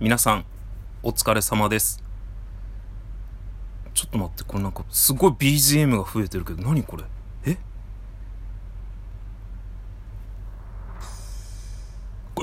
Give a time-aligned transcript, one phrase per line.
[0.00, 0.44] 皆さん、
[1.02, 2.04] お疲れ様です。
[3.94, 7.02] ちょっと待って、これなんか、すごい BGM が増えてるけど、何これ？
[7.44, 7.58] え？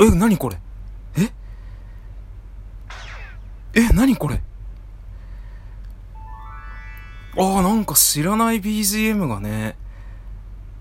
[0.01, 0.57] え、何これ？
[1.15, 1.31] え？
[3.73, 4.41] え、何これ？
[7.37, 9.77] ああ、なんか知らない BGM がね、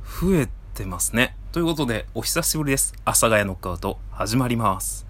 [0.02, 1.36] 増えてますね。
[1.52, 2.94] ということで、お久しぶりです。
[3.04, 5.03] 阿佐ヶ谷ノックアウト、始まります。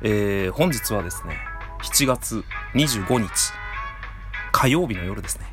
[0.00, 1.36] えー、本日はですね、
[1.82, 2.44] 7月
[2.74, 3.28] 25日、
[4.52, 5.46] 火曜日の夜ですね。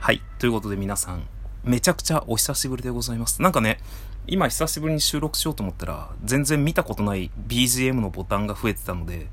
[0.00, 0.22] はい。
[0.38, 1.28] ということで皆さん、
[1.62, 3.42] めちゃくちゃお久しぶりでございます。
[3.42, 3.80] なんかね、
[4.26, 9.26] 今久しぶりに収録しようと思ったら、全然見たことない BGM のボタンが増えてたので、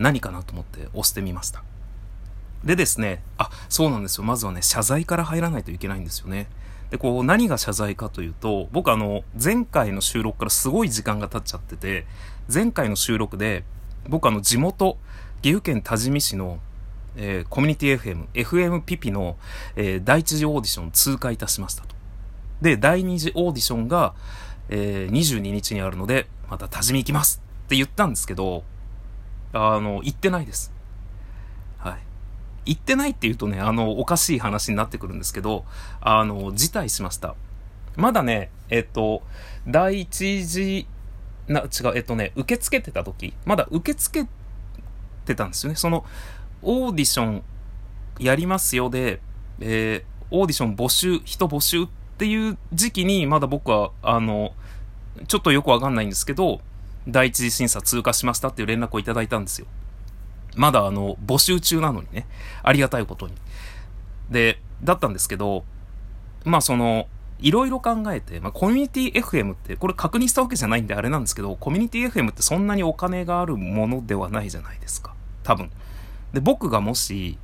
[0.00, 1.62] 何かなと思って押してみました。
[2.64, 4.24] でですね、あ、そうなんですよ。
[4.24, 6.48] まずはね、謝罪から入らないといけないんですよね。
[6.90, 12.06] で、こう、何が謝罪かというと、僕あの、前回の収録からすごい時間が経っちゃってて、
[12.52, 13.64] 前回の収録で、
[14.08, 14.96] 僕あの、地元、
[15.42, 16.58] 岐阜県多治見市の、
[17.16, 19.36] えーコミュニティ FM、FM ピピの、
[19.76, 21.94] えー第一次オーディション通過いたしましたと。
[22.62, 24.14] で、第二次オーディションが、
[24.70, 28.64] えー22日にあるので、また多治見行きますって言ったんですけど、
[29.52, 30.72] あの、行ってないです。
[31.78, 31.98] はい。
[32.64, 35.66] 行ってないって言うとね、あの、おかしい話になってくるんですけど、
[36.00, 37.34] あの、辞退しました。
[37.96, 39.22] まだね、えっと、
[39.66, 40.86] 第一次、
[41.48, 44.28] な、違う、えっとね、受け付けてた時、まだ受け付け
[45.24, 45.76] てたんですよね。
[45.76, 46.04] その、
[46.62, 47.42] オーディション
[48.18, 49.20] やりますよで、
[49.60, 51.88] えーオーディション募集、人募集っ
[52.18, 54.52] ていう時期に、まだ僕は、あの、
[55.26, 56.60] ちょっとよくわかんないんですけど、
[57.06, 59.66] 第一次審査通過しましたっていう連絡をいただいたんですよ。
[60.54, 62.26] まだあの、募集中なのにね。
[62.62, 63.34] ありがたいことに。
[64.30, 65.64] で、だったんですけど、
[66.44, 67.08] まあその、
[67.40, 75.14] いろいろ考えて、まあコミュニティ FM って、これ確認したわけじゃないんであれなんですけど、コミュニティ FM ってそんなにお金があるものではないじゃないですか。
[75.44, 75.70] 多分。
[76.32, 77.38] で、僕がもし、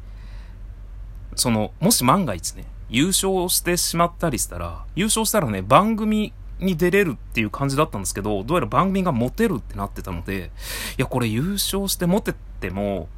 [1.36, 10.51] その、もし万が一ね、優勝してしまったりしたら、優勝したらね、番組に出れるっていう感じだったんですけど、どうやら番組がモテるってなってたので、
[10.98, 13.08] いや、これ優勝してモテても、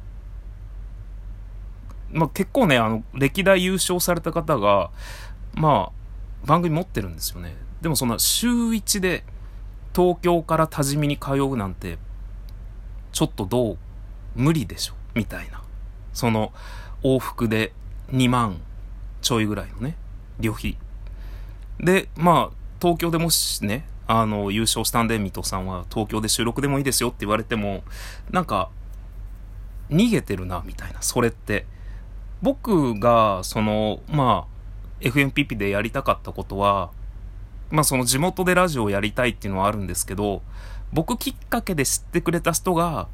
[2.11, 4.89] まあ結構ね、あの、歴代優勝された方が、
[5.53, 5.96] まあ、
[6.47, 7.55] 番組持ってるんですよね。
[7.81, 9.23] でもそんな週1で
[9.93, 11.99] 東京から多治見に通うなんて、
[13.11, 13.77] ちょっとどう、
[14.35, 15.61] 無理でしょ、みたいな。
[16.13, 16.53] その、
[17.03, 17.73] 往復で
[18.11, 18.61] 2万
[19.21, 19.97] ちょいぐらいのね、
[20.39, 20.77] 旅費。
[21.79, 27.83] で、まあ、東京でもしね、あの、優勝したんで、水戸さんは東京で収録でもいいですよって言われても、
[28.31, 28.69] なんか、
[29.89, 31.65] 逃げてるな、みたいな、それって。
[32.41, 34.56] 僕が、その、まあ、
[35.01, 36.91] FMPP でやりたかったことは、
[37.69, 40.41] まあその地元でラジオをやりたいっていうのはあるんですけど、
[40.93, 43.07] 僕きっかけで知ってくれた人が、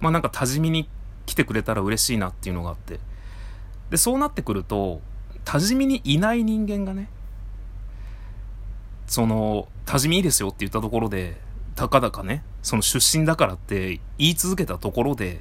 [0.00, 0.88] まあなんか多治見に
[1.26, 2.98] 来てくれたら嬉しいなっていうのがあって。
[3.90, 5.00] で、そうなってくると、
[5.44, 7.08] 多治見にいない人間がね、
[9.06, 11.40] その、多治見いいですよって言ったところで、
[11.74, 15.40] たかだかね、その出身だからって言い続けたところで、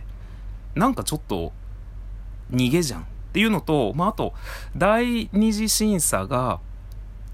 [0.75, 1.51] なんかちょっと
[2.51, 4.33] 逃げじゃんっていうのと、まあ、あと、
[4.75, 6.59] 第二次審査が、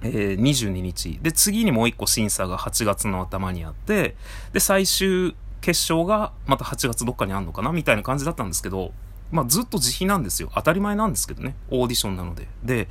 [0.03, 1.19] えー22日。
[1.23, 4.15] で、次にもう一個審査が8月の頭にあって、
[4.53, 8.93] で、最終決勝がまた8月どっかにあんのかなみたいな感じだったんですけど、
[9.31, 10.51] まあ、ずっと自費なんですよ。
[10.53, 11.55] 当たり前なんですけどね。
[11.71, 12.47] オーディションなので。
[12.63, 12.87] で、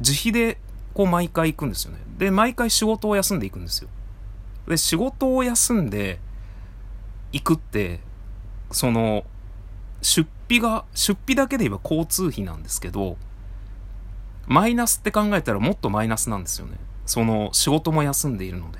[0.00, 0.58] 自費で、
[0.94, 1.98] こう毎回行くんですよね。
[2.18, 3.88] で、毎回仕事を休んでいくんですよ。
[4.66, 6.18] で、仕事を休んで
[7.30, 8.00] 行くって、
[8.72, 9.24] その、
[10.02, 13.16] 出費が、出費だけで言えば交通費なんですけど、
[14.46, 16.78] マイナスって考えたらもっとマイナスなんですよね。
[17.04, 18.78] その仕事も休んでいるので。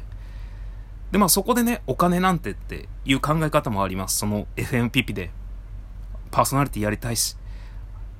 [1.13, 4.19] で、まあそこでね、お金なんてっていう考え方もあります。
[4.19, 5.31] その FMPP で
[6.31, 7.37] パーソナリティやりたいし、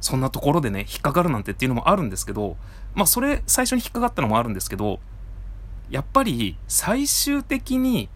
[0.01, 2.57] そんなところでね、引っかかるなんてっていうのもあるんですけど、
[2.95, 5.01] まあそれ最初に引っかかったのもあるんですけど、
[5.91, 8.11] やっぱり最終的に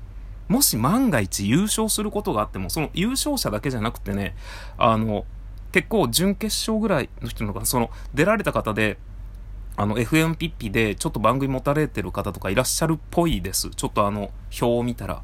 [0.49, 4.35] もし万が一優勝することがあっても、その優勝者だけじゃなくてね、
[4.79, 5.25] あの、
[5.73, 8.99] 結構準決勝ぐらいの人のか、その出られた方で、
[9.77, 13.71] あの、FM ピッピでちょっと番組持たれてる方とかいらっしゃるっぽいです。
[13.71, 15.23] ちょっとあの、表を見たら。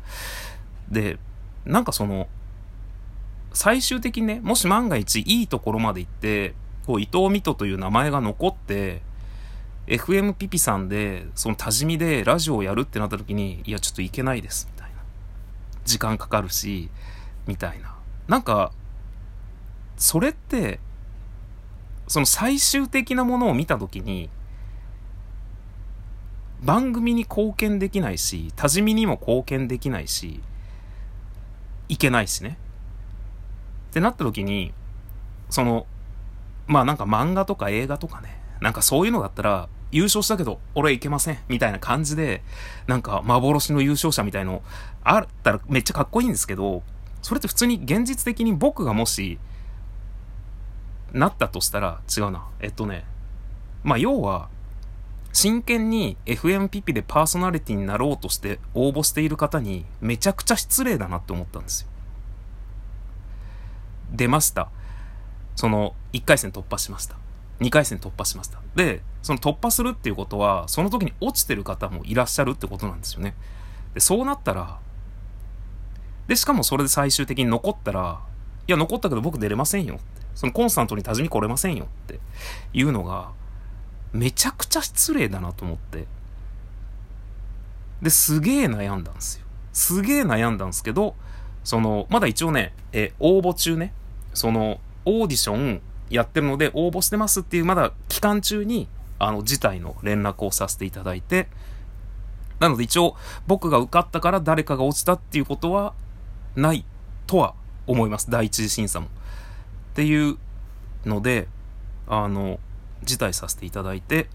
[0.88, 1.19] で、
[1.66, 2.28] なんかその、
[3.52, 6.54] 最終的にね、もし万が一いいところまで行って、
[6.87, 9.02] こう、伊藤美斗という名前が残って、
[9.87, 14.69] FM ピピさんで、その多治見でラジオをやるってなった時に、いや、ちょっといけないです、
[15.88, 16.90] 時間かかるし、
[17.46, 17.96] みたいな。
[18.29, 18.73] なんか、
[19.96, 20.81] それって、
[22.06, 24.31] その最終的なものを見た時に、
[26.62, 30.40] 番組に貢献できないし、多治見にも貢献できないし、
[31.88, 32.58] 行けないしね。
[33.90, 34.75] ってなった時に、
[35.49, 35.87] その、
[36.67, 41.38] まあなんか漫画とか映画とかね、なんかそういうのだったら、優勝したけど、俺いけません。
[41.49, 42.43] みたいな感じで、
[42.87, 44.62] なんか幻の優勝者みたいの
[45.02, 46.82] あったらめっちゃかっこいいんですけど、
[47.23, 49.38] それって普通に現実的に僕がもし、
[51.12, 52.46] なったとしたら、違うな。
[52.61, 53.05] えっとね、
[53.82, 54.49] まあ要は、
[55.32, 61.88] 真剣に FM ピピでパーソナリティになろうとして応募している方にめちゃくちゃ失礼だなって思ったんですよ。
[64.11, 64.70] 出ました。
[65.55, 67.17] その1回戦突破しました。
[67.61, 68.61] 2回戦突破しました。
[68.75, 73.34] で、その突破するっていうことは、その時に落ちてる方もいらっしゃるってことなんですよね。
[73.94, 74.78] で、そうなったら、
[76.26, 78.20] で、しかもそれで最終的に残ったら、
[78.66, 80.04] いや、残ったけど僕出れませんよって。
[80.34, 82.20] そのコンスタントに多治見来れませんよって
[82.72, 83.32] いうのが、
[84.12, 86.06] めちゃくちゃ失礼だなと思って。
[88.02, 89.46] で、すげえ悩んだんですよ。
[89.72, 91.16] すげえ悩んだんですけど、
[91.64, 93.92] その、まだ一応ね、え、応募中ね、
[94.32, 95.80] その、オーディション
[96.10, 98.88] やってるので応募してますっていう、まだ期間中に、
[99.18, 101.48] あの、事態の連絡をさせていただいて、
[102.60, 103.16] なので一応、
[103.46, 105.94] 僕が受かったから誰かが落ちたっていうことは、
[106.56, 106.84] ない
[107.26, 107.54] とは
[107.86, 108.30] 思います。
[108.30, 109.06] 第一次審査も。
[109.06, 109.10] っ
[109.94, 110.38] ていう
[111.04, 111.48] ので、
[112.06, 112.58] あの、
[113.02, 114.28] 辞退させていただいて、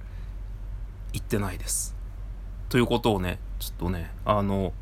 [1.12, 1.96] 行ってないです。
[2.70, 4.74] ということをね、ちょっとね、あの、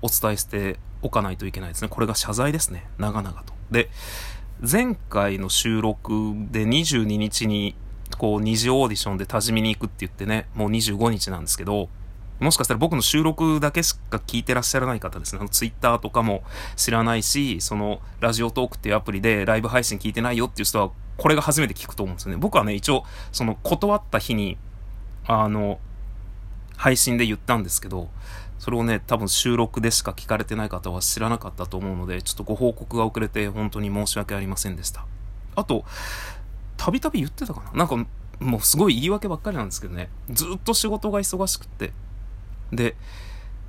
[0.00, 1.88] お伝えしておかないといけないですね。
[1.88, 2.88] これが謝罪ですね。
[2.98, 3.52] 長々と。
[3.70, 3.90] で、
[4.60, 7.74] 前回の収録で22日に、
[8.16, 11.88] こう、二次オーディションで多治見に行くって言ってね、もう25日なんですけど、
[12.40, 15.38] もしかしたら僕の収録だけしか聞いてらっしゃらない方ですね。
[15.40, 16.42] あの、ツイッターとかも
[16.76, 22.38] 知らないし、その、ラジオトークっていうアプリでライブ配信聞いてないよっていう人は、これが初めて聞くと思うんですよね。
[22.38, 24.58] 僕はね、一応、その、断った日に、
[25.26, 25.78] あの、
[26.76, 28.08] 配信で言ったんですけど、
[28.58, 35.04] それをね、多分収録でしか聞かれてない方は知らなかったと思うので、ちょっとご報告が遅れて本当に申し訳ありませんでした。
[35.54, 35.84] あと、
[36.82, 37.78] たびたび言ってたかな。
[37.78, 37.96] なんか、
[38.40, 41.92] もうすごい言い訳ばっかりなんですけどね、ずっと仕事が忙しくって、
[42.72, 42.96] で、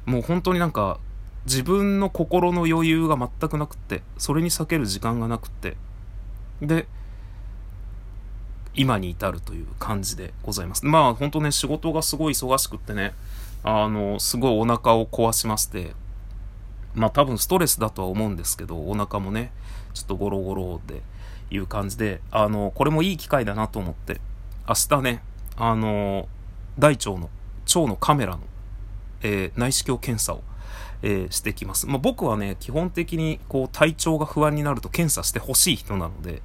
[0.07, 1.00] もう本当になんか、
[1.45, 5.77] 自分の心の余裕が全くなくって、それに避ける時間がなくって、
[6.60, 6.88] で、
[8.74, 10.83] 今に至るという感じでございます。
[10.83, 13.13] まあ本当ね、仕事がすごい忙しくってね、
[13.63, 15.94] あの、すごいお腹を壊しまして、
[16.95, 19.51] まあ多分ストレスだとは思うんですけど、お腹もね、
[19.94, 21.04] ちょっとゴロゴロで。
[21.54, 24.20] いう感じで、あの、これもいい機会だなと思って、
[24.68, 25.24] 明日ね、
[25.56, 26.28] あの、
[26.80, 27.30] 大腸の、
[27.66, 28.42] 腸のカメラの
[29.24, 30.44] えー、内視鏡検査を、
[31.02, 31.88] えー、してきます。
[31.88, 36.42] まあ、僕はね、基本的にこう体調が不安になると検査してほしい人なので、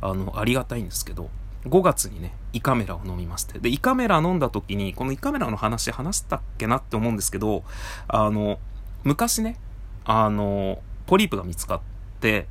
[0.00, 1.30] あの、ありがたいんですけど、
[1.64, 3.58] 5月にね、胃カメラを飲みまして。
[3.58, 7.64] で、胃カメラ飲んだ時に、この胃カメラの話話したっけなって思うんですけど、
[8.08, 8.58] あの、
[9.04, 9.58] 昔ね、
[10.04, 11.80] あの、ポリープが見つかっ
[12.20, 12.46] て、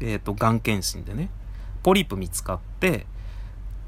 [0.00, 1.30] えっ、ー、と、がん検診でね、
[1.82, 3.06] ポリープ見つかって、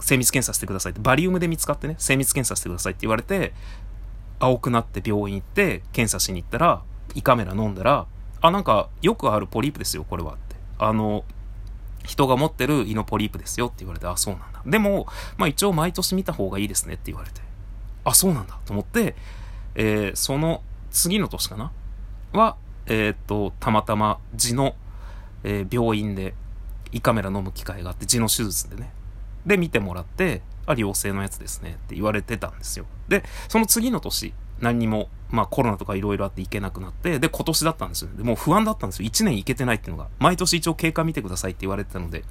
[0.00, 3.52] 精密検査してくださいって、バリウムで見つかってね、精密検査してくださいって言われて、
[4.42, 6.82] 青くなって病院行って検査しに行ったら
[7.14, 8.06] 胃カメラ飲んだら
[8.40, 10.56] あなんかよくあるポリープですよこれはって。
[10.78, 11.24] あの
[12.06, 14.62] 人が持ってる胃のポリープですよって言われてあそうなんだ。
[14.64, 15.06] でも
[15.36, 17.42] まあ一応毎年見た方がいいですねって言われて。
[18.02, 18.58] あそうなんだ。
[18.64, 19.14] と思って、
[19.74, 21.70] えー、その次の年かな？
[22.32, 22.56] は
[22.86, 24.74] えー、っとたまたま痔の、
[25.44, 26.34] えー、病院で
[26.92, 28.92] 胃カメラ飲む機会があって痔の手術でね
[29.46, 32.86] で見てもらってあ、良性のやつですねって言われてたんですよ。
[33.08, 38.10] で、その次の年、何にも、まあコロナとか色々あって行けなくなって、で、今年だったんですよ。
[38.14, 39.08] で、もう不安だったんですよ。
[39.08, 40.08] 1年行けてないっていうのが。
[40.18, 42.24] 毎年一応経過見てくださいって言われてたので、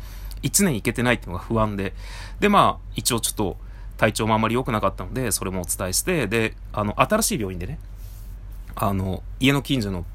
[0.44, 1.94] 1年行けてないっていうのが不安で、
[2.40, 3.58] で、まあ、一応ちょっと、
[3.98, 7.80] 体調もあんまり良くなかったので、それもお伝えして、で、あの、新しい病院でね、
[8.76, 10.06] あの、家の近所の、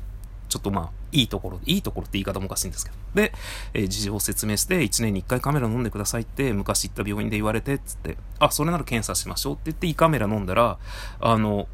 [0.49, 2.97] ちょっとまあ、いいところ、いいところって言い方もおかしいんですけど。
[3.15, 3.33] で、
[3.73, 10.79] えー、事情を説明して、1年に1回カメラ飲んでくださいって、昔行った病院で言われて、つって、あ、それなら検査しましょうって言って、胃カメラ飲んだら、
[11.21, 11.69] あの、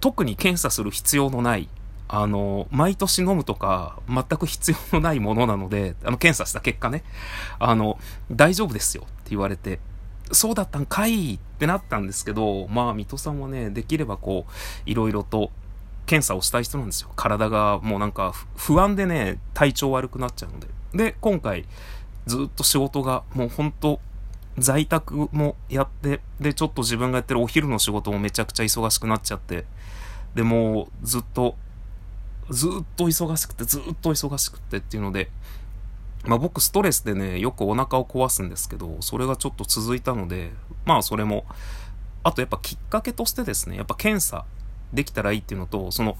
[0.00, 1.68] 特に検査する必要のない、
[2.08, 7.04] あの、毎年飲むとか、全く必要のないものなので、あの、検査した結果ね、
[7.58, 7.98] あの、
[8.30, 9.78] 大丈夫ですよって言われて、
[10.32, 14.52] そうだったんかいってなったんですけど、まあ、水戸さんはね、できればこう、
[14.90, 15.50] いろいろと、
[16.08, 17.10] 検査をしたい人なんですよ。
[17.16, 20.66] 体がもうなんか不安でね、体調悪くなっちゃうので。
[20.94, 21.66] で、今回、
[22.26, 24.00] ずっと仕事がもうほんと
[24.56, 29.66] 在宅もやって、で、ちょっと自分がやってるお昼の仕事もめちゃくちゃ忙しくなっちゃって、
[30.34, 31.56] で、もうずっと、
[32.48, 35.30] ずっと忙しくて、ずっと忙しくてっていうので、
[36.24, 40.52] まあ僕ストレスでね、よくお腹を壊すんですけど、それがちょっと続いたので、
[40.86, 41.44] まあそれも、
[42.22, 44.46] あとやっぱきっかけとしてですね、やっぱ検査
[44.92, 46.16] できたらいいっていうのと、その、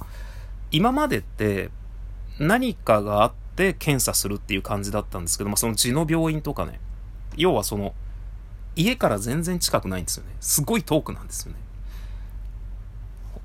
[0.71, 1.71] 今までって、
[2.39, 6.79] 何かがあって検査するっていう感じだったんですけど、まあ、その地の病院とかね、
[7.37, 7.95] 要はその、
[8.77, 10.31] 家から全然近くないんですよね。
[10.41, 11.59] すごい遠くなんですよね。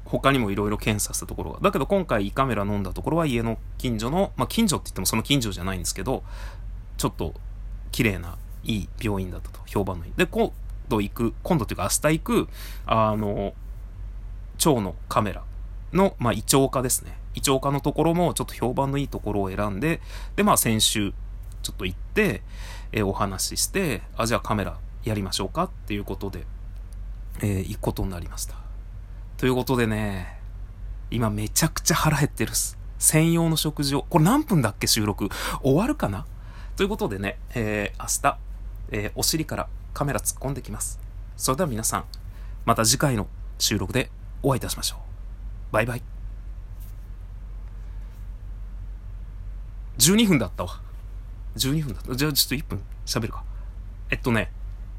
[0.06, 1.60] 他にもいろいろ検査したところが。
[1.60, 6.24] だけど今回胃カメラ飲んだところは家の近所の、まあ近所って言ってもその近所じゃないんですけど、
[6.98, 7.34] ちょっと
[7.92, 9.60] 綺麗ないい病院だったと。
[9.65, 10.13] 評判のいい。
[10.15, 10.51] で、今
[10.88, 12.48] 度行く、今度というか明日行く、
[12.86, 13.56] あの、
[14.55, 15.43] 腸のカメラ
[15.91, 17.17] の、まあ、胃腸科ですね。
[17.36, 20.01] 胃腸科のところもちょっと評判のいいところを選んで、
[20.36, 21.13] で、まあ先週
[21.62, 22.43] ちょっと行って、
[22.91, 26.45] えー、お話しして、あ、じゃあカメラやりましょうかっていうことで、
[27.41, 28.55] えー、行くことになりました。
[29.38, 30.39] ということでね、
[31.10, 32.77] 今めちゃくちゃ腹減ってるっす。
[33.00, 34.05] 専用の食事を。
[34.10, 35.29] これ何分だっけ収録？
[35.62, 36.25] 終わるかな？
[36.75, 38.38] ということでね、えー、明日、
[38.91, 41.00] えー、お尻からカメラ突っ込んできます。
[41.36, 42.05] それでは皆さん、
[42.65, 44.10] また次回の収録で
[44.44, 45.74] お会いいたしましょう。
[45.74, 46.04] バイバイ。
[49.98, 50.82] 12分だったわ。
[51.56, 52.16] 12分だった。
[52.16, 53.44] じゃあちょっと1分喋るか。
[54.10, 54.52] えっとね、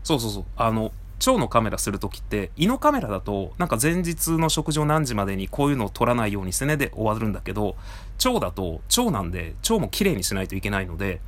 [0.03, 0.45] そうそうそう。
[0.57, 7.77] あの、腸のカメラするときって、胃のカメラだと、なんか前日の食事を何時までにこういうのを撮らないようにしてねで終わるんだけど、
[8.25, 11.21] 腸だと、腸なんで、腸も綺麗にしないといけないので、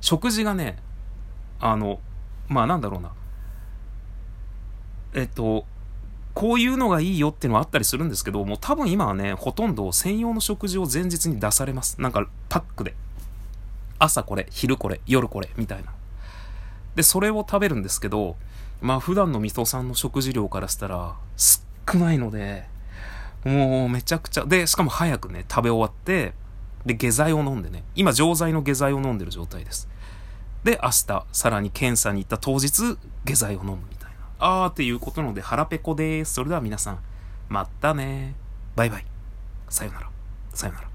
[0.00, 0.76] 食事がね、
[1.60, 2.00] あの、
[2.48, 3.12] まあなんだろうな。
[5.14, 5.64] えっと、
[6.34, 12.00] こういうのがいいよっていうのはあったりするんですけど、もう多分今はね、ほとんど専用の食事を前日に出されます。
[12.00, 12.94] なんかパックで。
[14.00, 15.92] 朝これ、昼これ、夜これ、みたいな。
[16.96, 18.36] で、それを食べるんですけど、
[18.80, 22.66] まあ普段の味噌さんの食事量からしたら少ないので、
[23.44, 26.34] もうめちゃくちゃ、で、しかも早くね、食べ終わって、
[26.84, 29.88] で、下剤を飲んでね、今錠剤の下剤を飲んでる状態です。
[30.64, 34.03] で、明日、さらに検査に行った当日、下剤を飲むみたいな。
[34.46, 36.34] あーっていうことなので腹ペコです。
[36.34, 36.98] それでは皆さん、
[37.48, 38.34] またね
[38.76, 39.06] バイバイ。
[39.70, 40.10] さよなら。
[40.52, 40.93] さよなら。